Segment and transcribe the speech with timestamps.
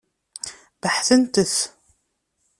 [0.81, 1.55] Beḥtent-t.